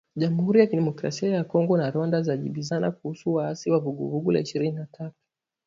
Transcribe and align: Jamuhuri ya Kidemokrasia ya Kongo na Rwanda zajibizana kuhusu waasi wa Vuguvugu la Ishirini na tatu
Jamuhuri 0.15 0.59
ya 0.59 0.67
Kidemokrasia 0.67 1.29
ya 1.31 1.43
Kongo 1.43 1.77
na 1.77 1.91
Rwanda 1.91 2.21
zajibizana 2.21 2.91
kuhusu 2.91 3.33
waasi 3.33 3.71
wa 3.71 3.79
Vuguvugu 3.79 4.31
la 4.31 4.39
Ishirini 4.39 4.71
na 4.75 4.85
tatu 4.85 5.15